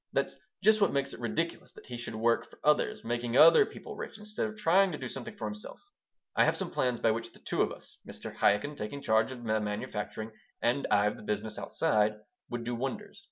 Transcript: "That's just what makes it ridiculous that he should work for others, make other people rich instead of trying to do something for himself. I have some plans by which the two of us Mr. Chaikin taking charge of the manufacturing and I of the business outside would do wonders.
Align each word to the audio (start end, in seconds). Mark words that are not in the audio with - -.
"That's 0.13 0.35
just 0.63 0.81
what 0.81 0.91
makes 0.91 1.13
it 1.13 1.19
ridiculous 1.19 1.73
that 1.73 1.85
he 1.85 1.95
should 1.95 2.15
work 2.15 2.49
for 2.49 2.57
others, 2.63 3.03
make 3.03 3.23
other 3.35 3.67
people 3.67 3.95
rich 3.95 4.17
instead 4.17 4.47
of 4.47 4.57
trying 4.57 4.91
to 4.91 4.97
do 4.97 5.07
something 5.07 5.35
for 5.37 5.45
himself. 5.45 5.79
I 6.35 6.43
have 6.45 6.57
some 6.57 6.71
plans 6.71 6.99
by 6.99 7.11
which 7.11 7.33
the 7.33 7.37
two 7.39 7.61
of 7.61 7.71
us 7.71 7.99
Mr. 8.09 8.35
Chaikin 8.35 8.75
taking 8.75 9.03
charge 9.03 9.31
of 9.31 9.43
the 9.43 9.59
manufacturing 9.61 10.31
and 10.59 10.87
I 10.89 11.05
of 11.05 11.17
the 11.17 11.21
business 11.21 11.59
outside 11.59 12.15
would 12.49 12.63
do 12.63 12.73
wonders. 12.73 13.19